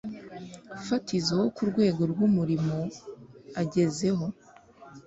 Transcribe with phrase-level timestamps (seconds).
[0.87, 2.77] fatizo wo ku rwego rw’umurimo
[3.61, 4.25] agezeho.